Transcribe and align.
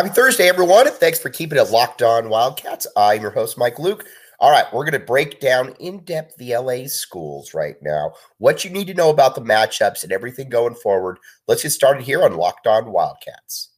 Happy 0.00 0.08
Thursday, 0.14 0.48
everyone, 0.48 0.86
and 0.86 0.96
thanks 0.96 1.18
for 1.18 1.28
keeping 1.28 1.58
it 1.58 1.70
locked 1.70 2.00
on 2.00 2.30
Wildcats. 2.30 2.86
I'm 2.96 3.20
your 3.20 3.30
host, 3.30 3.58
Mike 3.58 3.78
Luke. 3.78 4.06
All 4.38 4.50
right, 4.50 4.64
we're 4.72 4.86
going 4.86 4.98
to 4.98 5.06
break 5.06 5.40
down 5.40 5.74
in 5.78 5.98
depth 6.04 6.36
the 6.38 6.56
LA 6.56 6.86
schools 6.86 7.52
right 7.52 7.76
now, 7.82 8.14
what 8.38 8.64
you 8.64 8.70
need 8.70 8.86
to 8.86 8.94
know 8.94 9.10
about 9.10 9.34
the 9.34 9.42
matchups 9.42 10.02
and 10.02 10.10
everything 10.10 10.48
going 10.48 10.74
forward. 10.74 11.18
Let's 11.46 11.62
get 11.62 11.72
started 11.72 12.02
here 12.02 12.22
on 12.22 12.38
Locked 12.38 12.66
On 12.66 12.90
Wildcats. 12.90 13.68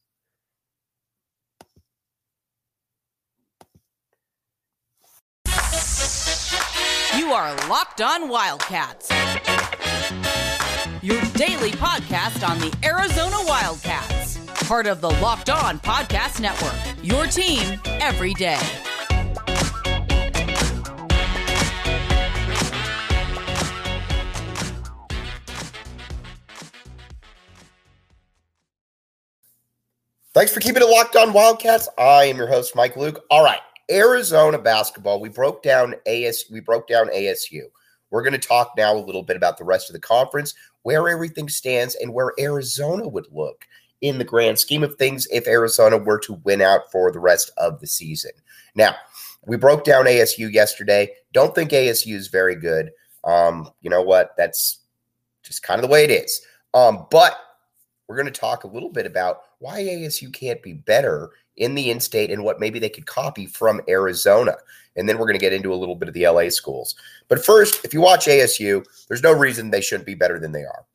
You 7.17 7.33
are 7.33 7.53
Locked 7.67 7.99
On 7.99 8.29
Wildcats, 8.29 9.09
daily 11.45 11.71
podcast 11.71 12.47
on 12.47 12.57
the 12.59 12.73
Arizona 12.85 13.35
Wildcats 13.45 14.39
part 14.63 14.87
of 14.87 15.01
the 15.01 15.09
Locked 15.09 15.49
On 15.49 15.77
Podcast 15.77 16.39
Network. 16.39 16.73
Your 17.03 17.27
team 17.27 17.79
every 17.85 18.33
day. 18.33 18.57
Thanks 30.33 30.53
for 30.53 30.61
keeping 30.61 30.81
it 30.81 30.89
locked 30.89 31.17
on 31.17 31.33
Wildcats. 31.33 31.89
I 31.97 32.23
am 32.23 32.37
your 32.37 32.47
host, 32.47 32.73
Mike 32.73 32.95
Luke. 32.95 33.25
All 33.29 33.43
right, 33.43 33.59
Arizona 33.91 34.57
basketball. 34.57 35.19
We 35.19 35.27
broke 35.27 35.61
down 35.61 35.95
AS. 36.07 36.45
We 36.49 36.61
broke 36.61 36.87
down 36.87 37.09
ASU. 37.09 37.63
We're 38.13 38.21
going 38.21 38.39
to 38.39 38.47
talk 38.47 38.73
now 38.77 38.95
a 38.95 39.01
little 39.01 39.23
bit 39.23 39.35
about 39.35 39.57
the 39.57 39.63
rest 39.63 39.89
of 39.89 39.93
the 39.93 39.99
conference, 39.99 40.53
where 40.83 41.09
everything 41.09 41.49
stands, 41.49 41.95
and 41.95 42.13
where 42.13 42.31
Arizona 42.39 43.07
would 43.07 43.25
look 43.31 43.65
in 44.01 44.19
the 44.19 44.23
grand 44.23 44.59
scheme 44.59 44.83
of 44.83 44.93
things 44.95 45.27
if 45.31 45.47
Arizona 45.47 45.97
were 45.97 46.19
to 46.19 46.33
win 46.43 46.61
out 46.61 46.91
for 46.91 47.11
the 47.11 47.19
rest 47.19 47.49
of 47.57 47.79
the 47.79 47.87
season. 47.87 48.29
Now, 48.75 48.95
we 49.47 49.57
broke 49.57 49.83
down 49.83 50.05
ASU 50.05 50.53
yesterday. 50.53 51.09
Don't 51.33 51.55
think 51.55 51.71
ASU 51.71 52.13
is 52.13 52.27
very 52.27 52.55
good. 52.55 52.91
Um, 53.23 53.71
you 53.81 53.89
know 53.89 54.03
what? 54.03 54.35
That's 54.37 54.81
just 55.41 55.63
kind 55.63 55.79
of 55.79 55.87
the 55.89 55.91
way 55.91 56.03
it 56.03 56.11
is. 56.11 56.39
Um, 56.75 57.07
but 57.09 57.35
we're 58.07 58.17
going 58.17 58.31
to 58.31 58.39
talk 58.39 58.63
a 58.63 58.67
little 58.67 58.89
bit 58.89 59.07
about 59.07 59.41
why 59.57 59.81
ASU 59.81 60.31
can't 60.31 60.61
be 60.61 60.73
better 60.73 61.31
in 61.57 61.75
the 61.75 61.91
in 61.91 61.99
state 61.99 62.31
and 62.31 62.43
what 62.43 62.59
maybe 62.59 62.79
they 62.79 62.89
could 62.89 63.05
copy 63.05 63.45
from 63.45 63.81
Arizona. 63.87 64.55
And 64.95 65.07
then 65.07 65.17
we're 65.17 65.25
going 65.25 65.39
to 65.39 65.43
get 65.43 65.53
into 65.53 65.73
a 65.73 65.75
little 65.75 65.95
bit 65.95 66.07
of 66.07 66.13
the 66.13 66.27
LA 66.27 66.49
schools. 66.49 66.95
But 67.27 67.43
first, 67.43 67.83
if 67.83 67.93
you 67.93 68.01
watch 68.01 68.25
ASU, 68.25 68.85
there's 69.07 69.23
no 69.23 69.33
reason 69.33 69.69
they 69.69 69.81
shouldn't 69.81 70.05
be 70.05 70.15
better 70.15 70.39
than 70.39 70.51
they 70.51 70.63
are. 70.63 70.85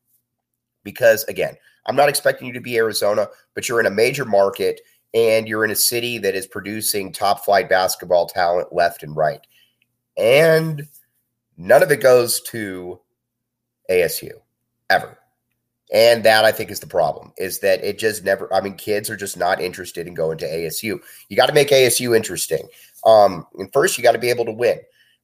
Because 0.84 1.25
again, 1.25 1.56
I'm 1.86 1.97
not 1.97 2.09
expecting 2.09 2.47
you 2.47 2.53
to 2.53 2.61
be 2.61 2.77
Arizona, 2.77 3.29
but 3.55 3.69
you're 3.69 3.81
in 3.81 3.86
a 3.86 3.91
major 3.91 4.25
market 4.25 4.81
and 5.14 5.48
you're 5.48 5.64
in 5.64 5.70
a 5.70 5.77
city 5.77 6.19
that 6.19 6.34
is 6.34 6.47
producing 6.47 7.12
top 7.12 7.45
flight 7.45 7.69
basketball 7.69 8.27
talent 8.27 8.73
left 8.73 9.03
and 9.03 9.17
right. 9.17 9.41
And 10.17 10.86
none 11.56 11.83
of 11.83 11.91
it 11.91 12.03
goes 12.03 12.41
to 12.42 13.01
ASU 13.91 14.33
ever. 14.91 15.17
And 15.92 16.22
that 16.25 16.44
I 16.44 16.53
think 16.53 16.70
is 16.70 16.81
the 16.81 16.86
problem 16.86 17.33
is 17.39 17.61
that 17.61 17.83
it 17.83 17.98
just 17.98 18.22
never, 18.25 18.53
I 18.53 18.61
mean, 18.61 18.75
kids 18.75 19.08
are 19.08 19.17
just 19.17 19.39
not 19.39 19.61
interested 19.61 20.06
in 20.06 20.14
going 20.14 20.39
to 20.39 20.47
ASU. 20.47 21.00
You 21.28 21.36
got 21.36 21.47
to 21.47 21.55
make 21.55 21.70
ASU 21.70 22.14
interesting. 22.14 22.69
Um, 23.06 23.47
and 23.58 23.72
first, 23.72 23.97
you 23.97 24.05
got 24.05 24.12
to 24.12 24.19
be 24.19 24.30
able 24.30 24.45
to 24.45 24.53
win. 24.53 24.78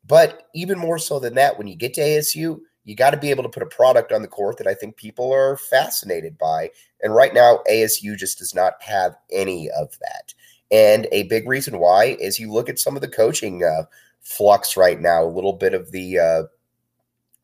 But 0.06 0.48
even 0.54 0.78
more 0.78 0.98
so 0.98 1.18
than 1.18 1.34
that, 1.34 1.58
when 1.58 1.66
you 1.66 1.76
get 1.76 1.94
to 1.94 2.00
ASU, 2.00 2.60
you 2.84 2.94
got 2.94 3.10
to 3.10 3.16
be 3.16 3.30
able 3.30 3.42
to 3.42 3.48
put 3.48 3.62
a 3.62 3.66
product 3.66 4.12
on 4.12 4.22
the 4.22 4.28
court 4.28 4.58
that 4.58 4.66
I 4.66 4.74
think 4.74 4.96
people 4.96 5.32
are 5.32 5.56
fascinated 5.56 6.38
by. 6.38 6.70
And 7.02 7.14
right 7.14 7.32
now, 7.32 7.60
ASU 7.70 8.16
just 8.16 8.38
does 8.38 8.54
not 8.54 8.74
have 8.80 9.16
any 9.32 9.70
of 9.70 9.98
that. 10.00 10.34
And 10.70 11.06
a 11.12 11.24
big 11.24 11.48
reason 11.48 11.78
why 11.78 12.16
is 12.20 12.38
you 12.38 12.52
look 12.52 12.68
at 12.68 12.78
some 12.78 12.96
of 12.96 13.02
the 13.02 13.08
coaching 13.08 13.64
uh, 13.64 13.84
flux 14.20 14.76
right 14.76 15.00
now, 15.00 15.24
a 15.24 15.27
little 15.27 15.52
bit 15.52 15.74
of 15.74 15.92
the 15.92 16.18
uh, 16.18 16.42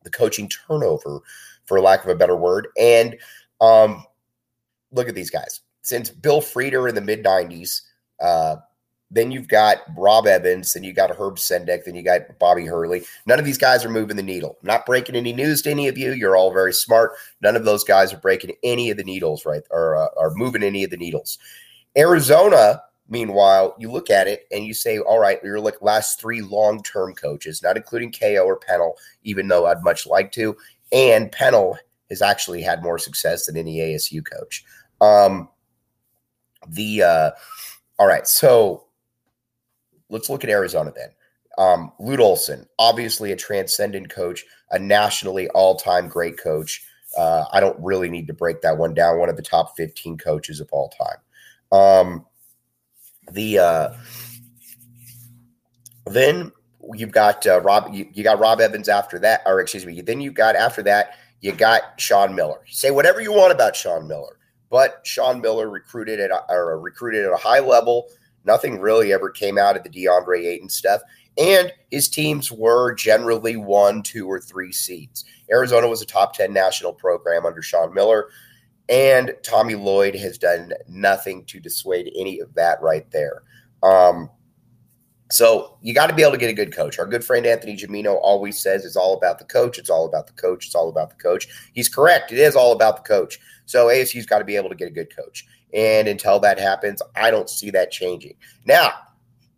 the 0.03 0.09
coaching 0.09 0.49
turnover, 0.49 1.21
for 1.71 1.79
lack 1.79 2.03
of 2.03 2.09
a 2.09 2.15
better 2.15 2.35
word. 2.35 2.67
And 2.77 3.17
um, 3.61 4.03
look 4.91 5.07
at 5.07 5.15
these 5.15 5.29
guys. 5.29 5.61
Since 5.83 6.09
Bill 6.09 6.41
Frieder 6.41 6.89
in 6.89 6.95
the 6.95 7.01
mid 7.01 7.23
'90s, 7.23 7.81
uh, 8.19 8.57
then 9.09 9.31
you've 9.31 9.47
got 9.47 9.77
Rob 9.97 10.27
Evans, 10.27 10.73
then 10.73 10.83
you 10.83 10.93
got 10.93 11.15
Herb 11.15 11.37
Sendek, 11.37 11.85
then 11.85 11.95
you 11.95 12.03
got 12.03 12.21
Bobby 12.39 12.65
Hurley. 12.65 13.03
None 13.25 13.39
of 13.39 13.45
these 13.45 13.57
guys 13.57 13.85
are 13.85 13.89
moving 13.89 14.17
the 14.17 14.23
needle. 14.23 14.57
I'm 14.61 14.67
not 14.67 14.85
breaking 14.85 15.15
any 15.15 15.31
news 15.31 15.61
to 15.61 15.71
any 15.71 15.87
of 15.87 15.97
you. 15.97 16.11
You're 16.11 16.35
all 16.35 16.51
very 16.51 16.73
smart. 16.73 17.13
None 17.41 17.55
of 17.55 17.63
those 17.63 17.83
guys 17.85 18.13
are 18.13 18.17
breaking 18.17 18.55
any 18.63 18.89
of 18.89 18.97
the 18.97 19.03
needles, 19.03 19.45
right? 19.45 19.63
Or 19.71 19.95
uh, 19.95 20.07
are 20.17 20.33
moving 20.35 20.63
any 20.63 20.83
of 20.83 20.91
the 20.91 20.97
needles. 20.97 21.39
Arizona, 21.97 22.81
meanwhile, 23.09 23.75
you 23.79 23.91
look 23.91 24.09
at 24.09 24.27
it 24.27 24.47
and 24.51 24.65
you 24.65 24.73
say, 24.73 24.99
all 24.99 25.19
right, 25.19 25.39
you're 25.43 25.59
like 25.59 25.81
last 25.81 26.19
three 26.19 26.41
long 26.41 26.83
term 26.83 27.13
coaches, 27.13 27.61
not 27.63 27.77
including 27.77 28.11
KO 28.13 28.43
or 28.45 28.57
Pennell, 28.57 28.97
even 29.23 29.47
though 29.47 29.65
I'd 29.65 29.83
much 29.83 30.07
like 30.07 30.31
to. 30.33 30.55
And 30.91 31.31
Pennell 31.31 31.77
has 32.09 32.21
actually 32.21 32.61
had 32.61 32.83
more 32.83 32.97
success 32.97 33.45
than 33.45 33.57
any 33.57 33.77
ASU 33.77 34.23
coach. 34.25 34.63
Um, 34.99 35.49
the 36.67 37.03
uh, 37.03 37.31
all 37.97 38.07
right, 38.07 38.27
so 38.27 38.85
let's 40.09 40.29
look 40.29 40.43
at 40.43 40.49
Arizona 40.49 40.93
then. 40.95 41.09
Um, 41.57 41.91
Lute 41.99 42.19
Olson, 42.19 42.67
obviously 42.79 43.31
a 43.31 43.35
transcendent 43.35 44.09
coach, 44.09 44.43
a 44.71 44.79
nationally 44.79 45.47
all 45.49 45.75
time 45.75 46.07
great 46.07 46.37
coach. 46.37 46.83
Uh, 47.17 47.45
I 47.51 47.59
don't 47.59 47.77
really 47.79 48.09
need 48.09 48.27
to 48.27 48.33
break 48.33 48.61
that 48.61 48.77
one 48.77 48.93
down. 48.93 49.19
One 49.19 49.29
of 49.29 49.35
the 49.35 49.41
top 49.41 49.75
15 49.75 50.17
coaches 50.17 50.59
of 50.59 50.69
all 50.71 50.89
time. 50.89 51.17
Um, 51.71 52.25
the 53.31 53.59
uh, 53.59 53.93
then 56.05 56.51
you've 56.93 57.11
got 57.11 57.45
uh, 57.47 57.61
Rob. 57.61 57.93
You, 57.93 58.07
you, 58.13 58.23
got 58.23 58.39
Rob 58.39 58.61
Evans 58.61 58.89
after 58.89 59.19
that, 59.19 59.41
or 59.45 59.59
excuse 59.61 59.85
me. 59.85 60.01
Then 60.01 60.21
you 60.21 60.31
got 60.31 60.55
after 60.55 60.83
that 60.83 61.15
you 61.41 61.51
got 61.51 61.99
Sean 61.99 62.35
Miller. 62.35 62.61
Say 62.67 62.91
whatever 62.91 63.19
you 63.19 63.33
want 63.33 63.51
about 63.51 63.75
Sean 63.75 64.07
Miller, 64.07 64.37
but 64.69 65.01
Sean 65.03 65.41
Miller 65.41 65.69
recruited 65.69 66.19
at 66.19 66.29
a, 66.29 66.43
or 66.49 66.79
recruited 66.79 67.25
at 67.25 67.33
a 67.33 67.37
high 67.37 67.59
level 67.59 68.07
Nothing 68.45 68.79
really 68.79 69.13
ever 69.13 69.29
came 69.29 69.57
out 69.57 69.77
of 69.77 69.83
the 69.83 69.89
DeAndre 69.89 70.45
Ayton 70.45 70.69
stuff. 70.69 71.01
And 71.37 71.71
his 71.91 72.09
teams 72.09 72.51
were 72.51 72.93
generally 72.93 73.55
one, 73.55 74.03
two, 74.03 74.27
or 74.27 74.39
three 74.39 74.71
seeds. 74.71 75.25
Arizona 75.51 75.87
was 75.87 76.01
a 76.01 76.05
top 76.05 76.33
10 76.33 76.51
national 76.51 76.93
program 76.93 77.45
under 77.45 77.61
Sean 77.61 77.93
Miller. 77.93 78.29
And 78.89 79.35
Tommy 79.43 79.75
Lloyd 79.75 80.15
has 80.15 80.37
done 80.37 80.73
nothing 80.87 81.45
to 81.45 81.59
dissuade 81.59 82.11
any 82.15 82.39
of 82.39 82.53
that 82.55 82.81
right 82.81 83.09
there. 83.11 83.43
Um, 83.83 84.29
so 85.31 85.77
you 85.81 85.93
got 85.93 86.07
to 86.07 86.15
be 86.15 86.21
able 86.21 86.33
to 86.33 86.37
get 86.37 86.49
a 86.49 86.53
good 86.53 86.73
coach. 86.75 86.99
Our 86.99 87.05
good 87.05 87.23
friend 87.23 87.45
Anthony 87.45 87.75
Gimino 87.75 88.19
always 88.21 88.61
says 88.61 88.85
it's 88.85 88.95
all 88.95 89.15
about 89.15 89.39
the 89.39 89.45
coach. 89.45 89.79
It's 89.79 89.89
all 89.89 90.05
about 90.05 90.27
the 90.27 90.33
coach. 90.33 90.65
It's 90.65 90.75
all 90.75 90.89
about 90.89 91.09
the 91.09 91.23
coach. 91.23 91.47
He's 91.73 91.89
correct. 91.89 92.31
It 92.31 92.39
is 92.39 92.55
all 92.55 92.73
about 92.73 92.97
the 92.97 93.07
coach. 93.07 93.39
So 93.65 93.87
ASU's 93.87 94.25
got 94.25 94.39
to 94.39 94.45
be 94.45 94.55
able 94.55 94.69
to 94.69 94.75
get 94.75 94.89
a 94.89 94.91
good 94.91 95.15
coach. 95.15 95.45
And 95.73 96.07
until 96.07 96.39
that 96.41 96.59
happens, 96.59 97.01
I 97.15 97.31
don't 97.31 97.49
see 97.49 97.69
that 97.71 97.91
changing. 97.91 98.35
Now, 98.65 98.91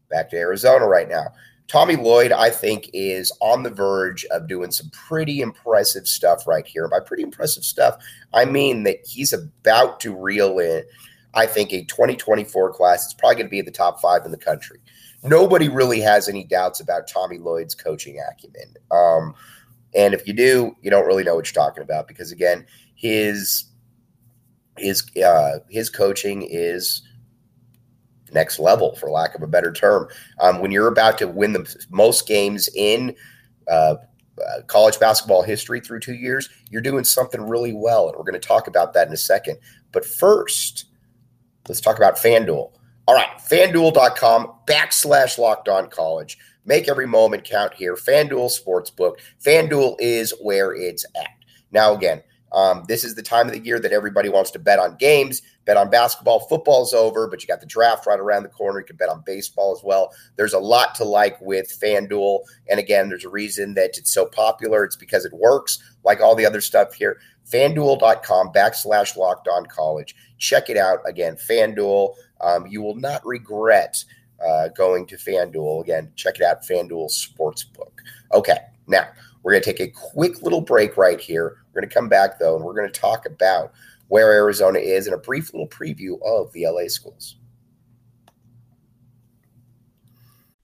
back 0.10 0.30
to 0.30 0.38
Arizona 0.38 0.88
right 0.88 1.10
now. 1.10 1.28
Tommy 1.68 1.96
Lloyd, 1.96 2.32
I 2.32 2.50
think, 2.50 2.90
is 2.94 3.32
on 3.40 3.64
the 3.64 3.70
verge 3.70 4.26
of 4.26 4.48
doing 4.48 4.72
some 4.72 4.92
pretty 4.92 5.42
impressive 5.42 6.08
stuff 6.08 6.46
right 6.46 6.68
here. 6.68 6.88
By 6.88 7.00
pretty 7.00 7.24
impressive 7.24 7.64
stuff, 7.64 7.96
I 8.34 8.46
mean 8.46 8.84
that 8.84 8.98
he's 9.08 9.34
about 9.34 10.00
to 10.02 10.16
reel 10.16 10.60
in, 10.60 10.84
I 11.34 11.48
think, 11.48 11.74
a 11.74 11.84
2024 11.86 12.74
class. 12.74 13.06
It's 13.06 13.14
probably 13.16 13.38
going 13.38 13.48
to 13.48 13.52
be 13.52 13.62
the 13.62 13.72
top 13.72 14.02
five 14.02 14.26
in 14.26 14.32
the 14.32 14.38
country. 14.38 14.82
Nobody 15.24 15.70
really 15.70 16.02
has 16.02 16.28
any 16.28 16.44
doubts 16.44 16.82
about 16.82 17.08
Tommy 17.08 17.38
Lloyd's 17.38 17.76
coaching 17.76 18.20
acumen. 18.20 18.74
Um, 18.92 19.34
and 19.96 20.14
if 20.14 20.28
you 20.28 20.34
do, 20.34 20.76
you 20.82 20.90
don't 20.90 21.06
really 21.06 21.24
know 21.24 21.36
what 21.36 21.48
you're 21.48 21.64
talking 21.64 21.84
about 21.84 22.08
because, 22.08 22.32
again, 22.32 22.66
his 22.96 23.66
his 24.78 25.04
uh, 25.24 25.60
his 25.70 25.90
coaching 25.90 26.42
is 26.50 27.04
next 28.34 28.60
level, 28.60 28.96
for 28.96 29.12
lack 29.12 29.36
of 29.36 29.44
a 29.44 29.48
better 29.48 29.72
term. 29.72 30.08
Um, 30.40 30.60
when 30.60 30.72
you're 30.72 30.88
about 30.88 31.18
to 31.20 31.28
win 31.28 31.54
the 31.54 31.86
most 31.90 32.28
games 32.28 32.68
in 32.76 33.16
uh, 33.70 33.96
uh, 34.40 34.62
college 34.68 35.00
basketball 35.00 35.44
history 35.44 35.80
through 35.80 36.00
two 36.00 36.16
years, 36.16 36.50
you're 36.72 36.82
doing 36.82 37.04
something 37.04 37.42
really 37.42 37.74
well, 37.74 38.08
and 38.08 38.18
we're 38.18 38.24
going 38.24 38.34
to 38.34 38.48
talk 38.48 38.68
about 38.68 38.94
that 38.94 39.08
in 39.08 39.14
a 39.14 39.18
second. 39.18 39.58
But 39.92 40.04
first, 40.04 40.86
let's 41.68 41.82
talk 41.82 41.98
about 41.98 42.18
FanDuel. 42.18 42.72
All 43.06 43.16
right, 43.16 43.38
fanduel.com 43.38 44.54
backslash 44.66 45.38
locked 45.38 45.68
on 45.68 45.90
college. 45.90 46.38
Make 46.66 46.88
every 46.88 47.06
moment 47.06 47.44
count 47.44 47.74
here. 47.74 47.96
FanDuel 47.96 48.50
Sportsbook. 48.50 49.16
FanDuel 49.44 49.98
is 50.00 50.34
where 50.42 50.74
it's 50.74 51.06
at. 51.16 51.28
Now, 51.72 51.94
again, 51.94 52.22
Um, 52.54 52.84
this 52.88 53.04
is 53.04 53.16
the 53.16 53.24
time 53.24 53.48
of 53.48 53.54
the 53.54 53.60
year 53.60 53.80
that 53.80 53.92
everybody 53.92 54.30
wants 54.30 54.52
to 54.52 54.60
bet 54.60 54.80
on 54.80 54.96
games, 54.98 55.42
bet 55.66 55.78
on 55.78 55.90
basketball. 55.90 56.42
Football's 56.42 56.94
over, 56.94 57.28
but 57.28 57.42
you 57.42 57.48
got 57.48 57.60
the 57.60 57.66
draft 57.66 58.06
right 58.06 58.20
around 58.20 58.44
the 58.44 58.50
corner. 58.50 58.80
You 58.80 58.86
can 58.86 58.96
bet 58.96 59.10
on 59.10 59.24
baseball 59.26 59.76
as 59.76 59.84
well. 59.84 60.12
There's 60.36 60.54
a 60.54 60.60
lot 60.60 60.94
to 60.96 61.04
like 61.04 61.40
with 61.42 61.68
FanDuel. 61.82 62.42
And 62.70 62.80
again, 62.80 63.10
there's 63.10 63.26
a 63.26 63.30
reason 63.30 63.74
that 63.74 63.98
it's 63.98 64.14
so 64.14 64.26
popular. 64.26 64.84
It's 64.84 64.96
because 64.96 65.26
it 65.26 65.34
works, 65.34 65.80
like 66.04 66.22
all 66.22 66.36
the 66.36 66.46
other 66.46 66.62
stuff 66.62 66.94
here. 66.94 67.18
FanDuel.com 67.52 68.52
backslash 68.54 69.18
locked 69.18 69.48
on 69.48 69.66
college. 69.66 70.16
Check 70.38 70.70
it 70.70 70.78
out. 70.78 71.00
Again, 71.06 71.36
FanDuel. 71.36 72.16
Um, 72.42 72.68
you 72.68 72.82
will 72.82 72.96
not 72.96 73.26
regret 73.26 74.04
uh, 74.46 74.70
going 74.70 75.06
to 75.08 75.18
FanDuel. 75.18 75.82
Again, 75.82 76.12
check 76.16 76.36
it 76.36 76.44
out, 76.44 76.64
FanDuel 76.64 77.10
Sportsbook. 77.10 77.92
Okay, 78.34 78.58
now 78.88 79.08
we're 79.42 79.52
going 79.52 79.64
to 79.64 79.74
take 79.74 79.80
a 79.80 79.92
quick 79.92 80.42
little 80.42 80.62
break 80.62 80.98
right 80.98 81.20
here. 81.20 81.63
We're 81.74 81.82
going 81.82 81.90
to 81.90 81.94
come 81.94 82.10
back, 82.10 82.40
though, 82.40 82.56
and 82.56 82.64
we're 82.64 82.76
going 82.76 82.92
to 82.92 83.00
talk 83.00 83.26
about 83.26 83.74
where 84.08 84.32
Arizona 84.32 84.80
is 84.80 85.08
and 85.08 85.16
a 85.16 85.20
brief 85.20 85.54
little 85.54 85.68
preview 85.68 86.22
of 86.24 86.52
the 86.54 86.68
LA 86.68 86.88
schools. 86.88 87.38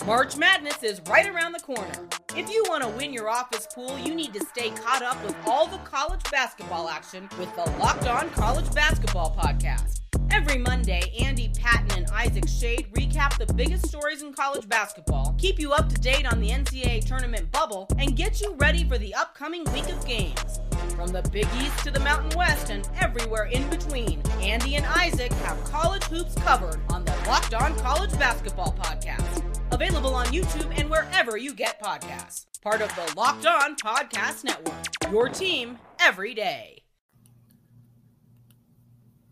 March 0.06 0.38
Madness 0.38 0.82
is 0.82 1.02
right 1.10 1.28
around 1.28 1.52
the 1.52 1.60
corner. 1.60 2.08
If 2.36 2.50
you 2.50 2.64
want 2.70 2.84
to 2.84 2.90
win 2.90 3.12
your 3.12 3.28
office 3.28 3.68
pool, 3.74 3.98
you 4.00 4.16
need 4.16 4.34
to 4.34 4.46
stay 4.46 4.70
caught 4.70 5.02
up 5.02 5.22
with 5.26 5.36
all 5.46 5.68
the 5.68 5.78
college 5.80 6.22
basketball 6.32 6.88
action 6.88 7.28
with 7.38 7.54
the 7.56 7.70
Locked 7.80 8.08
On 8.08 8.30
College 8.30 8.74
Basketball 8.74 9.36
Podcast. 9.36 10.00
Every 10.32 10.58
Monday, 10.58 11.02
Andy 11.20 11.52
Patton 11.60 11.98
and 11.98 12.08
Isaac 12.12 12.48
Shade 12.48 12.88
recap 12.94 13.38
the 13.38 13.52
biggest 13.54 13.88
stories 13.88 14.22
in 14.22 14.32
college 14.32 14.70
basketball, 14.70 15.36
keep 15.38 15.60
you 15.60 15.74
up 15.74 15.90
to 15.90 15.96
date 15.96 16.32
on 16.32 16.40
the 16.40 16.50
NCAA 16.50 17.06
tournament 17.06 17.52
bubble, 17.52 17.88
and 17.98 18.16
get 18.16 18.40
you 18.40 18.54
ready 18.56 18.86
for 18.86 18.98
the 18.98 19.14
upcoming 19.16 19.64
week 19.74 19.90
of 19.90 20.06
games. 20.08 20.59
From 21.00 21.14
the 21.14 21.22
Big 21.30 21.48
East 21.62 21.80
to 21.86 21.92
the 21.92 22.00
Mountain 22.02 22.38
West 22.38 22.70
and 22.70 22.86
everywhere 23.00 23.46
in 23.46 23.66
between, 23.70 24.22
Andy 24.42 24.76
and 24.76 24.86
Isaac 24.86 25.32
have 25.32 25.64
college 25.64 26.04
hoops 26.04 26.36
covered 26.36 26.82
on 26.90 27.06
the 27.06 27.16
Locked 27.26 27.54
On 27.54 27.74
College 27.78 28.12
Basketball 28.20 28.76
Podcast. 28.78 29.42
Available 29.72 30.14
on 30.14 30.26
YouTube 30.26 30.78
and 30.78 30.90
wherever 30.90 31.38
you 31.38 31.54
get 31.54 31.82
podcasts. 31.82 32.48
Part 32.62 32.82
of 32.82 32.94
the 32.98 33.14
Locked 33.16 33.46
On 33.46 33.78
Podcast 33.78 34.44
Network. 34.44 34.76
Your 35.10 35.30
team 35.30 35.80
every 36.02 36.34
day. 36.34 36.84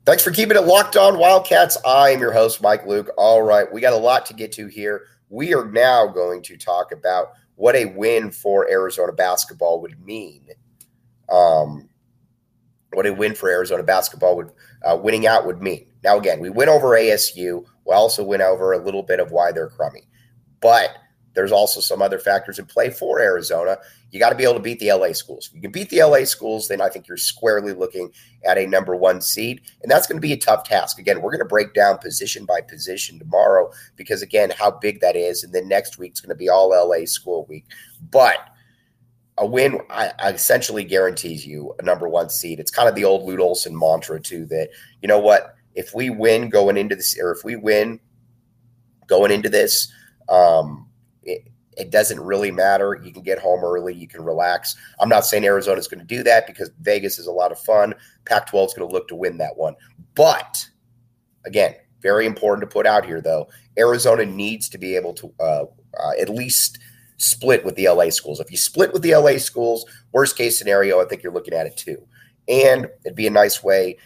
Thanks 0.05 0.23
for 0.23 0.31
keeping 0.31 0.55
it 0.55 0.63
locked 0.63 0.95
on 0.95 1.19
Wildcats. 1.19 1.77
I 1.85 2.11
am 2.11 2.21
your 2.21 2.31
host, 2.31 2.61
Mike 2.61 2.87
Luke. 2.87 3.09
All 3.17 3.41
right, 3.41 3.69
we 3.69 3.81
got 3.81 3.91
a 3.91 3.97
lot 3.97 4.25
to 4.27 4.33
get 4.33 4.53
to 4.53 4.67
here. 4.67 5.07
We 5.27 5.53
are 5.53 5.69
now 5.69 6.07
going 6.07 6.43
to 6.43 6.55
talk 6.55 6.93
about 6.93 7.33
what 7.55 7.75
a 7.75 7.87
win 7.87 8.31
for 8.31 8.71
Arizona 8.71 9.11
basketball 9.11 9.81
would 9.81 9.99
mean. 10.05 10.47
Um, 11.29 11.89
what 12.93 13.05
a 13.05 13.13
win 13.13 13.35
for 13.35 13.49
Arizona 13.49 13.83
basketball 13.83 14.35
would 14.37 14.51
uh, 14.83 14.95
winning 14.95 15.27
out 15.27 15.45
would 15.45 15.61
mean. 15.61 15.85
Now, 16.03 16.17
again, 16.17 16.39
we 16.39 16.49
went 16.49 16.69
over 16.69 16.89
ASU. 16.89 17.65
We 17.85 17.93
also 17.93 18.23
went 18.23 18.41
over 18.41 18.73
a 18.73 18.83
little 18.83 19.03
bit 19.03 19.19
of 19.19 19.31
why 19.31 19.51
they're 19.51 19.69
crummy. 19.69 20.07
But 20.61 20.95
there's 21.37 21.51
also 21.51 21.81
some 21.81 22.01
other 22.01 22.17
factors 22.17 22.57
in 22.57 22.65
play 22.65 22.89
for 22.89 23.19
Arizona. 23.19 23.77
You 24.09 24.19
got 24.19 24.29
to 24.29 24.35
be 24.35 24.43
able 24.43 24.55
to 24.55 24.59
beat 24.59 24.79
the 24.79 24.91
LA 24.91 25.11
schools. 25.11 25.47
If 25.47 25.53
you 25.53 25.61
can 25.61 25.71
beat 25.71 25.89
the 25.89 26.01
LA 26.01 26.23
schools, 26.23 26.67
then 26.67 26.81
I 26.81 26.89
think 26.89 27.07
you're 27.07 27.15
squarely 27.15 27.73
looking 27.73 28.11
at 28.43 28.57
a 28.57 28.65
number 28.65 28.95
one 28.95 29.21
seed. 29.21 29.61
And 29.83 29.91
that's 29.91 30.07
going 30.07 30.17
to 30.17 30.27
be 30.27 30.33
a 30.33 30.37
tough 30.37 30.63
task. 30.63 30.97
Again, 30.97 31.21
we're 31.21 31.29
going 31.29 31.39
to 31.39 31.45
break 31.45 31.75
down 31.75 31.99
position 31.99 32.45
by 32.45 32.61
position 32.61 33.19
tomorrow 33.19 33.69
because, 33.95 34.23
again, 34.23 34.49
how 34.49 34.71
big 34.71 34.99
that 35.01 35.15
is. 35.15 35.43
And 35.43 35.53
then 35.53 35.67
next 35.67 35.99
week's 35.99 36.21
going 36.21 36.29
to 36.29 36.35
be 36.35 36.49
all 36.49 36.69
LA 36.69 37.05
school 37.05 37.45
week. 37.47 37.65
But 38.09 38.37
a 39.37 39.45
win 39.45 39.79
I, 39.89 40.11
I 40.19 40.31
essentially 40.31 40.83
guarantees 40.83 41.45
you 41.45 41.73
a 41.79 41.83
number 41.83 42.09
one 42.09 42.29
seed. 42.29 42.59
It's 42.59 42.71
kind 42.71 42.89
of 42.89 42.95
the 42.95 43.05
old 43.05 43.27
Lute 43.27 43.39
Olson 43.39 43.77
mantra, 43.77 44.19
too, 44.19 44.45
that, 44.47 44.69
you 45.01 45.07
know 45.07 45.19
what? 45.19 45.55
If 45.75 45.93
we 45.93 46.09
win 46.09 46.49
going 46.49 46.77
into 46.77 46.95
this, 46.95 47.17
or 47.19 47.31
if 47.31 47.43
we 47.43 47.55
win 47.55 47.99
going 49.07 49.31
into 49.31 49.49
this, 49.49 49.91
um, 50.27 50.89
it, 51.23 51.47
it 51.77 51.91
doesn't 51.91 52.19
really 52.19 52.49
matter. 52.49 52.99
You 53.03 53.13
can 53.13 53.21
get 53.21 53.37
home 53.37 53.63
early. 53.63 53.93
You 53.93 54.07
can 54.07 54.23
relax. 54.23 54.75
I'm 54.99 55.09
not 55.09 55.25
saying 55.25 55.45
Arizona's 55.45 55.87
going 55.87 55.99
to 55.99 56.05
do 56.05 56.23
that 56.23 56.47
because 56.47 56.71
Vegas 56.81 57.19
is 57.19 57.27
a 57.27 57.31
lot 57.31 57.51
of 57.51 57.59
fun. 57.59 57.93
Pac 58.25 58.47
12 58.47 58.69
is 58.69 58.73
going 58.73 58.89
to 58.89 58.93
look 58.93 59.07
to 59.09 59.15
win 59.15 59.37
that 59.37 59.55
one. 59.55 59.75
But 60.15 60.67
again, 61.45 61.75
very 62.01 62.25
important 62.25 62.67
to 62.67 62.73
put 62.73 62.87
out 62.87 63.05
here, 63.05 63.21
though. 63.21 63.47
Arizona 63.77 64.25
needs 64.25 64.69
to 64.69 64.79
be 64.79 64.95
able 64.95 65.13
to 65.13 65.33
uh, 65.39 65.65
uh, 65.99 66.11
at 66.19 66.29
least 66.29 66.79
split 67.17 67.65
with 67.65 67.75
the 67.75 67.89
LA 67.89 68.09
schools. 68.09 68.39
If 68.39 68.51
you 68.51 68.57
split 68.57 68.93
with 68.93 69.01
the 69.01 69.15
LA 69.15 69.37
schools, 69.37 69.85
worst 70.11 70.37
case 70.37 70.57
scenario, 70.57 71.01
I 71.01 71.05
think 71.05 71.23
you're 71.23 71.33
looking 71.33 71.53
at 71.53 71.67
it 71.67 71.77
too. 71.77 72.07
And 72.47 72.87
it'd 73.03 73.15
be 73.15 73.27
a 73.27 73.31
nice 73.31 73.63
way 73.63 73.97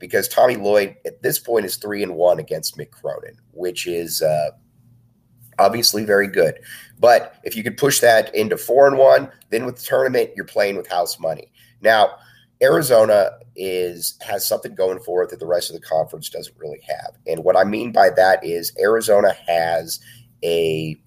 because 0.00 0.28
Tommy 0.28 0.56
Lloyd 0.56 0.96
at 1.06 1.22
this 1.22 1.38
point 1.38 1.64
is 1.64 1.76
three 1.76 2.02
and 2.02 2.14
one 2.14 2.38
against 2.38 2.76
Mick 2.76 2.90
Cronin, 2.90 3.36
which 3.52 3.86
is 3.86 4.22
uh, 4.22 4.50
obviously 5.58 6.04
very 6.04 6.26
good. 6.26 6.58
But 6.98 7.36
if 7.44 7.56
you 7.56 7.62
could 7.62 7.76
push 7.76 8.00
that 8.00 8.34
into 8.34 8.56
four 8.56 8.86
and 8.86 8.98
one, 8.98 9.30
then 9.50 9.64
with 9.64 9.76
the 9.76 9.82
tournament, 9.82 10.30
you're 10.36 10.44
playing 10.44 10.76
with 10.76 10.88
house 10.88 11.18
money. 11.18 11.52
Now, 11.80 12.16
Arizona 12.62 13.30
is 13.56 14.18
has 14.20 14.46
something 14.46 14.74
going 14.74 15.00
for 15.00 15.22
it 15.22 15.30
that 15.30 15.40
the 15.40 15.46
rest 15.46 15.70
of 15.70 15.80
the 15.80 15.86
conference 15.86 16.28
doesn't 16.28 16.56
really 16.58 16.80
have. 16.86 17.16
And 17.26 17.42
what 17.42 17.56
I 17.56 17.64
mean 17.64 17.90
by 17.90 18.10
that 18.10 18.44
is 18.44 18.72
Arizona 18.78 19.32
has 19.46 20.00
a 20.44 21.00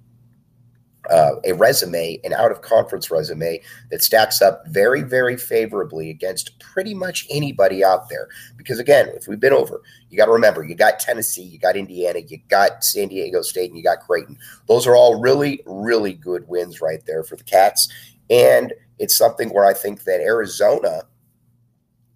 uh, 1.10 1.32
a 1.44 1.54
resume, 1.54 2.20
an 2.24 2.34
out 2.34 2.52
of 2.52 2.62
conference 2.62 3.12
resume 3.12 3.62
that 3.92 4.04
stacks 4.04 4.42
up 4.42 4.64
very, 4.68 5.02
very 5.02 5.38
favorably 5.38 6.10
against 6.10 6.58
pretty 6.60 6.94
much 6.94 7.28
anybody 7.30 7.84
out 7.84 8.10
there. 8.10 8.28
Because 8.58 8.80
again, 8.80 9.10
if 9.10 9.28
we've 9.28 9.40
been 9.40 9.54
over, 9.54 9.82
you 10.10 10.18
got 10.18 10.26
to 10.26 10.32
remember 10.32 10.64
you 10.64 10.76
got 10.76 11.00
Tennessee, 11.00 11.44
you 11.44 11.60
got 11.60 11.76
Indiana, 11.76 12.20
you 12.20 12.40
got 12.50 12.84
San 12.84 13.10
Diego 13.10 13.42
State, 13.42 13.70
and 13.70 13.78
you 13.78 13.84
got 13.84 14.02
Creighton. 14.02 14.38
Those 14.68 14.88
are 14.88 14.96
all 14.96 15.20
really, 15.20 15.62
really 15.66 16.14
good 16.14 16.48
wins 16.48 16.82
right 16.82 17.06
there 17.06 17.24
for 17.24 17.36
the 17.36 17.44
Cats. 17.44 17.92
And 18.30 18.74
it's 19.00 19.18
something 19.18 19.50
where 19.50 19.66
I 19.66 19.74
think 19.74 20.04
that 20.04 20.22
Arizona 20.22 21.04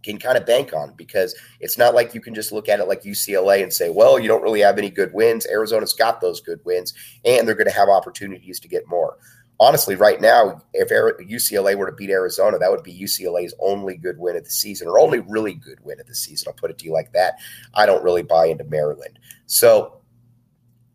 can 0.07 0.19
kind 0.19 0.37
of 0.37 0.45
bank 0.45 0.73
on 0.73 0.93
because 0.95 1.35
it's 1.59 1.77
not 1.77 1.93
like 1.93 2.15
you 2.15 2.21
can 2.21 2.33
just 2.33 2.51
look 2.51 2.69
at 2.69 2.79
it 2.79 2.87
like 2.87 3.03
UCLA 3.03 3.61
and 3.61 3.71
say, 3.71 3.89
well, 3.89 4.17
you 4.17 4.27
don't 4.27 4.41
really 4.41 4.61
have 4.61 4.77
any 4.77 4.89
good 4.89 5.13
wins. 5.13 5.45
Arizona's 5.47 5.93
got 5.93 6.21
those 6.21 6.41
good 6.41 6.59
wins, 6.65 6.93
and 7.25 7.47
they're 7.47 7.55
going 7.55 7.69
to 7.69 7.73
have 7.73 7.89
opportunities 7.89 8.59
to 8.59 8.67
get 8.67 8.87
more. 8.87 9.17
Honestly, 9.59 9.95
right 9.95 10.21
now, 10.21 10.61
if 10.73 10.89
UCLA 10.89 11.75
were 11.75 11.87
to 11.89 11.95
beat 11.95 12.11
Arizona, 12.11 12.59
that 12.59 12.69
would 12.69 12.83
be 12.83 12.93
UCLA's 12.93 13.55
only 13.59 13.97
good 13.97 14.17
win 14.19 14.35
of 14.35 14.43
the 14.43 14.49
season, 14.49 14.87
or 14.87 14.99
only 14.99 15.19
really 15.19 15.55
good 15.55 15.79
win 15.83 15.99
of 15.99 16.05
the 16.05 16.15
season. 16.15 16.47
I'll 16.47 16.53
put 16.53 16.69
it 16.69 16.77
to 16.79 16.85
you 16.85 16.93
like 16.93 17.11
that. 17.13 17.39
I 17.73 17.85
don't 17.85 18.03
really 18.03 18.21
buy 18.21 18.45
into 18.47 18.63
Maryland. 18.65 19.19
So, 19.47 20.01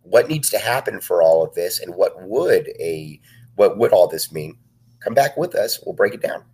what 0.03 0.29
needs 0.29 0.49
to 0.51 0.59
happen 0.59 1.01
for 1.01 1.23
all 1.23 1.45
of 1.45 1.55
this, 1.55 1.81
and 1.81 1.95
what 1.95 2.21
would 2.23 2.69
a 2.79 3.21
what 3.57 3.79
would 3.79 3.93
all 3.93 4.07
this 4.07 4.33
mean? 4.33 4.57
Come 5.01 5.15
back 5.15 5.37
with 5.37 5.57
us. 5.57 5.81
We'll 5.85 5.97
break 5.97 6.15
it 6.15 6.23
down. 6.23 6.45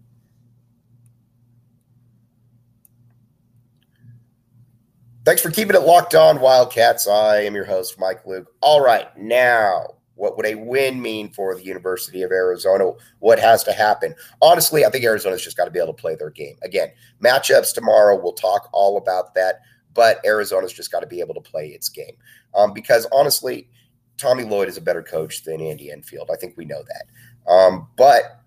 Thanks 5.29 5.43
for 5.43 5.51
keeping 5.51 5.77
it 5.77 5.83
locked 5.83 6.15
on, 6.15 6.41
Wildcats. 6.41 7.07
I 7.07 7.43
am 7.43 7.55
your 7.55 7.67
host, 7.67 7.99
Mike 7.99 8.25
Luke. 8.25 8.51
All 8.63 8.81
right, 8.81 9.15
now, 9.19 9.85
what 10.15 10.39
would 10.39 10.47
a 10.47 10.55
win 10.55 11.03
mean 11.03 11.29
for 11.29 11.55
the 11.55 11.63
University 11.63 12.23
of 12.23 12.31
Arizona? 12.31 12.93
What 13.19 13.39
has 13.39 13.63
to 13.65 13.75
happen? 13.75 14.15
Honestly, 14.41 14.87
I 14.87 14.89
think 14.89 15.05
Arizona's 15.05 15.45
just 15.45 15.59
got 15.59 15.67
to 15.67 15.71
be 15.71 15.81
able 15.81 15.93
to 15.93 16.01
play 16.01 16.15
their 16.15 16.31
game. 16.31 16.57
Again, 16.63 16.93
matchups 17.23 17.75
tomorrow, 17.75 18.19
we'll 18.19 18.33
talk 18.33 18.71
all 18.73 18.97
about 18.97 19.35
that, 19.35 19.57
but 19.93 20.19
Arizona's 20.25 20.73
just 20.73 20.91
got 20.91 21.01
to 21.01 21.07
be 21.07 21.21
able 21.21 21.35
to 21.35 21.43
play 21.43 21.67
its 21.67 21.91
game. 21.91 22.17
Um, 22.55 22.73
because 22.73 23.07
honestly, 23.13 23.69
Tommy 24.17 24.45
Lloyd 24.45 24.69
is 24.69 24.79
a 24.79 24.81
better 24.81 25.03
coach 25.03 25.45
than 25.45 25.61
Andy 25.61 25.91
Enfield. 25.91 26.31
I 26.33 26.37
think 26.37 26.57
we 26.57 26.65
know 26.65 26.83
that. 26.89 27.53
Um, 27.53 27.87
but 27.99 28.41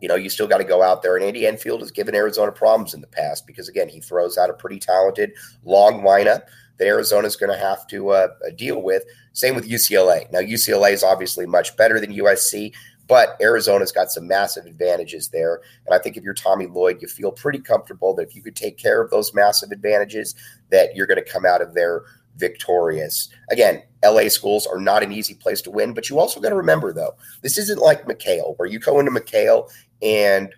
you 0.00 0.08
know, 0.08 0.14
you 0.14 0.28
still 0.28 0.46
got 0.46 0.58
to 0.58 0.64
go 0.64 0.82
out 0.82 1.02
there. 1.02 1.16
And 1.16 1.24
Andy 1.24 1.46
Enfield 1.46 1.80
has 1.80 1.90
given 1.90 2.14
Arizona 2.14 2.52
problems 2.52 2.94
in 2.94 3.00
the 3.00 3.06
past 3.06 3.46
because, 3.46 3.68
again, 3.68 3.88
he 3.88 4.00
throws 4.00 4.38
out 4.38 4.50
a 4.50 4.54
pretty 4.54 4.78
talented 4.78 5.32
long 5.64 6.02
lineup 6.02 6.42
that 6.78 6.86
Arizona 6.86 7.26
is 7.26 7.36
going 7.36 7.52
to 7.52 7.58
have 7.58 7.86
to 7.88 8.10
uh, 8.10 8.28
uh 8.46 8.50
deal 8.56 8.82
with. 8.82 9.04
Same 9.32 9.54
with 9.54 9.68
UCLA. 9.68 10.30
Now, 10.32 10.40
UCLA 10.40 10.92
is 10.92 11.02
obviously 11.02 11.46
much 11.46 11.76
better 11.76 12.00
than 12.00 12.12
USC, 12.12 12.72
but 13.06 13.36
Arizona's 13.40 13.92
got 13.92 14.10
some 14.10 14.26
massive 14.26 14.66
advantages 14.66 15.28
there. 15.28 15.60
And 15.86 15.94
I 15.94 15.98
think 15.98 16.16
if 16.16 16.22
you're 16.22 16.34
Tommy 16.34 16.66
Lloyd, 16.66 17.00
you 17.00 17.08
feel 17.08 17.32
pretty 17.32 17.58
comfortable 17.58 18.14
that 18.14 18.28
if 18.28 18.36
you 18.36 18.42
could 18.42 18.56
take 18.56 18.78
care 18.78 19.02
of 19.02 19.10
those 19.10 19.34
massive 19.34 19.70
advantages, 19.72 20.34
that 20.70 20.94
you're 20.94 21.06
going 21.06 21.22
to 21.22 21.30
come 21.30 21.46
out 21.46 21.62
of 21.62 21.74
there 21.74 22.02
victorious. 22.38 23.28
Again, 23.50 23.82
LA 24.04 24.28
schools 24.28 24.66
are 24.66 24.80
not 24.80 25.02
an 25.02 25.12
easy 25.12 25.34
place 25.34 25.60
to 25.62 25.70
win, 25.70 25.92
but 25.92 26.08
you 26.08 26.18
also 26.18 26.40
got 26.40 26.50
to 26.50 26.56
remember 26.56 26.92
though, 26.92 27.14
this 27.42 27.58
isn't 27.58 27.80
like 27.80 28.06
McKale, 28.06 28.54
where 28.56 28.68
you 28.68 28.78
go 28.78 28.98
into 29.00 29.12
McKale 29.12 29.70
and 30.00 30.54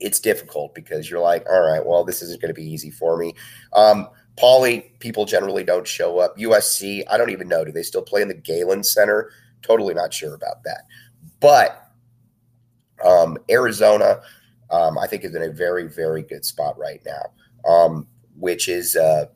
it's 0.00 0.18
difficult 0.20 0.74
because 0.74 1.08
you're 1.08 1.20
like, 1.20 1.46
all 1.48 1.60
right, 1.60 1.84
well, 1.84 2.04
this 2.04 2.22
isn't 2.22 2.40
going 2.40 2.52
to 2.52 2.60
be 2.60 2.68
easy 2.68 2.90
for 2.90 3.16
me. 3.16 3.34
Um, 3.72 4.08
Pauley, 4.36 4.98
people 4.98 5.24
generally 5.24 5.64
don't 5.64 5.86
show 5.86 6.18
up. 6.18 6.36
USC, 6.36 7.04
I 7.08 7.16
don't 7.16 7.30
even 7.30 7.48
know. 7.48 7.64
Do 7.64 7.70
they 7.70 7.82
still 7.82 8.02
play 8.02 8.20
in 8.20 8.28
the 8.28 8.34
Galen 8.34 8.82
Center? 8.82 9.30
Totally 9.62 9.94
not 9.94 10.12
sure 10.12 10.34
about 10.34 10.64
that. 10.64 10.82
But 11.40 11.90
um, 13.04 13.38
Arizona, 13.48 14.20
um, 14.70 14.98
I 14.98 15.06
think 15.06 15.24
is 15.24 15.34
in 15.34 15.42
a 15.42 15.50
very, 15.50 15.88
very 15.88 16.22
good 16.22 16.44
spot 16.44 16.76
right 16.76 17.00
now, 17.06 17.70
um, 17.70 18.08
which 18.36 18.68
is 18.68 18.96
uh, 18.96 19.26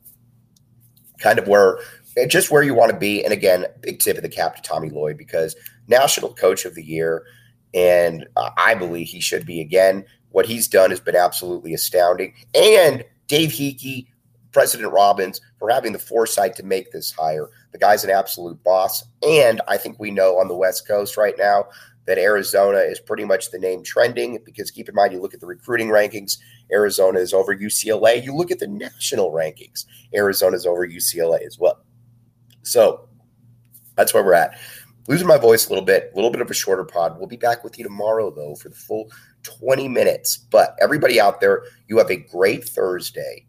kind 1.19 1.39
of 1.39 1.47
where 1.47 1.79
just 2.27 2.51
where 2.51 2.63
you 2.63 2.73
want 2.73 2.91
to 2.91 2.97
be. 2.97 3.23
And 3.23 3.31
again, 3.33 3.65
big 3.81 3.99
tip 3.99 4.17
of 4.17 4.23
the 4.23 4.29
cap 4.29 4.55
to 4.55 4.61
Tommy 4.61 4.89
Lloyd 4.89 5.17
because 5.17 5.55
National 5.87 6.33
Coach 6.33 6.65
of 6.65 6.75
the 6.75 6.83
Year, 6.83 7.25
and 7.73 8.27
uh, 8.35 8.49
I 8.57 8.75
believe 8.75 9.07
he 9.07 9.21
should 9.21 9.45
be 9.45 9.61
again. 9.61 10.05
What 10.31 10.45
he's 10.45 10.67
done 10.67 10.89
has 10.91 10.99
been 10.99 11.15
absolutely 11.15 11.73
astounding. 11.73 12.33
And 12.53 13.03
Dave 13.27 13.49
Heeke, 13.49 14.07
President 14.51 14.91
Robbins, 14.91 15.41
for 15.57 15.69
having 15.69 15.93
the 15.93 15.99
foresight 15.99 16.55
to 16.55 16.63
make 16.63 16.91
this 16.91 17.11
hire. 17.11 17.49
The 17.71 17.77
guy's 17.79 18.03
an 18.03 18.09
absolute 18.09 18.63
boss. 18.63 19.03
And 19.27 19.61
I 19.67 19.77
think 19.77 19.99
we 19.99 20.11
know 20.11 20.39
on 20.39 20.47
the 20.47 20.55
West 20.55 20.87
Coast 20.87 21.17
right 21.17 21.35
now 21.37 21.65
that 22.09 22.17
Arizona 22.17 22.79
is 22.79 22.99
pretty 22.99 23.23
much 23.23 23.51
the 23.51 23.59
name 23.59 23.83
trending 23.83 24.39
because 24.43 24.71
keep 24.71 24.89
in 24.89 24.95
mind, 24.95 25.13
you 25.13 25.21
look 25.21 25.35
at 25.35 25.39
the 25.39 25.45
recruiting 25.45 25.89
rankings, 25.89 26.39
Arizona 26.71 27.19
is 27.19 27.35
over 27.35 27.55
UCLA. 27.55 28.23
You 28.23 28.35
look 28.35 28.49
at 28.49 28.57
the 28.57 28.67
national 28.67 29.31
rankings, 29.31 29.85
Arizona 30.15 30.55
is 30.55 30.65
over 30.65 30.87
UCLA 30.87 31.45
as 31.45 31.59
well. 31.59 31.77
So 32.63 33.07
that's 33.95 34.11
where 34.11 34.23
we're 34.23 34.33
at. 34.33 34.57
Losing 35.07 35.27
my 35.27 35.37
voice 35.37 35.67
a 35.67 35.69
little 35.69 35.85
bit, 35.85 36.09
a 36.11 36.15
little 36.15 36.31
bit 36.31 36.41
of 36.41 36.49
a 36.49 36.53
shorter 36.53 36.83
pod. 36.83 37.19
We'll 37.19 37.27
be 37.27 37.37
back 37.37 37.63
with 37.63 37.77
you 37.77 37.83
tomorrow, 37.83 38.31
though, 38.31 38.55
for 38.55 38.69
the 38.69 38.75
full 38.75 39.11
20 39.43 39.87
minutes. 39.87 40.35
But 40.35 40.75
everybody 40.81 41.21
out 41.21 41.39
there, 41.41 41.61
you 41.87 41.99
have 41.99 42.09
a 42.09 42.17
great 42.17 42.63
Thursday. 42.63 43.45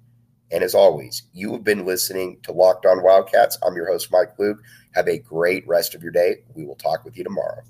And 0.51 0.63
as 0.63 0.75
always, 0.75 1.23
you 1.33 1.51
have 1.53 1.65
been 1.65 1.87
listening 1.87 2.41
to 2.43 2.53
Locked 2.53 2.85
On 2.85 3.03
Wildcats. 3.03 3.57
I'm 3.63 3.75
your 3.75 3.91
host, 3.91 4.13
Mike 4.13 4.39
Luke. 4.39 4.59
Have 4.95 5.09
a 5.09 5.19
great 5.19 5.67
rest 5.67 5.95
of 5.95 6.03
your 6.03 6.13
day. 6.13 6.45
We 6.55 6.67
will 6.67 6.77
talk 6.77 7.07
with 7.07 7.17
you 7.17 7.25
tomorrow. 7.25 7.63